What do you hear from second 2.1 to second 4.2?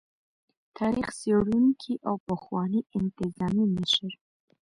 پخواني انتظامي مشر